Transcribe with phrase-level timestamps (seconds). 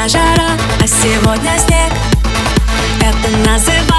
[0.00, 0.50] всегда жара,
[0.80, 1.92] а сегодня снег.
[3.00, 3.89] Это называется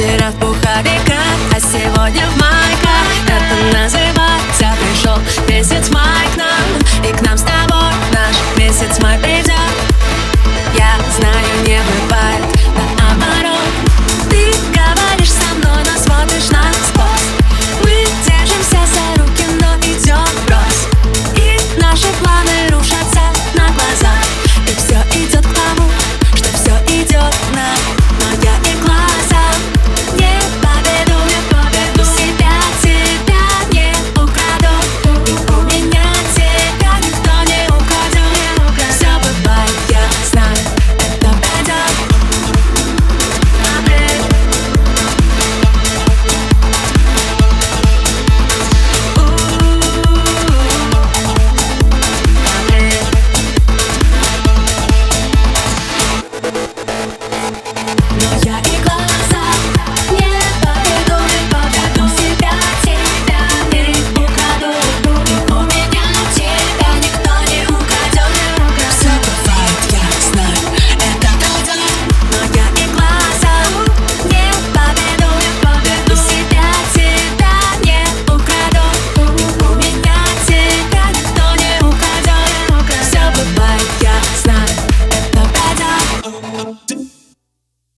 [0.00, 5.89] Вчера в пуховиках, а сегодня в майках Это называется пришел месяц